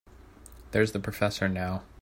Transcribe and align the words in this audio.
There's 0.71 0.93
the 0.93 0.99
professor 0.99 1.47
now. 1.47 1.83